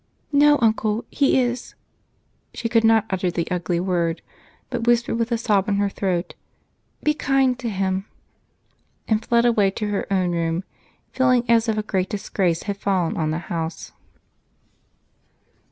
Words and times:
"No, 0.31 0.57
Uncle, 0.63 1.05
he 1.11 1.39
is" 1.39 1.75
She 2.55 2.67
could 2.67 2.83
not 2.83 3.05
utter 3.11 3.29
the 3.29 3.47
ugly 3.51 3.79
word 3.79 4.23
but 4.71 4.87
whispered 4.87 5.19
with 5.19 5.31
a 5.31 5.37
sob 5.37 5.69
in 5.69 5.75
her 5.75 5.89
throat, 5.89 6.33
"Be 7.03 7.13
kind 7.13 7.59
to 7.59 7.69
him," 7.69 8.07
and 9.07 9.23
fled 9.23 9.45
away 9.45 9.69
to 9.69 9.89
her 9.89 10.11
own 10.11 10.31
room, 10.31 10.63
feeling 11.11 11.47
as 11.47 11.69
if 11.69 11.77
a 11.77 11.83
great 11.83 12.09
disgrace 12.09 12.63
had 12.63 12.77
fallen 12.77 13.15
on 13.15 13.29
the 13.29 13.37
house. 13.53 13.91